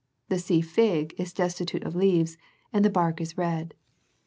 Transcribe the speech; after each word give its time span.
The 0.29 0.39
sea 0.39 0.61
fig 0.61 1.09
w 1.09 1.21
is 1.23 1.31
destitute 1.31 1.83
of 1.83 1.93
leaves, 1.95 2.35
and 2.73 2.83
the 2.83 2.89
bark 2.89 3.21
is 3.21 3.37
red. 3.37 3.75